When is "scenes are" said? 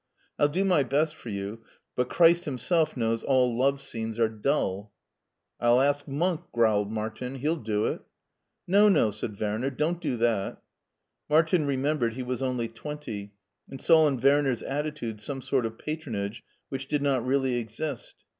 3.79-4.27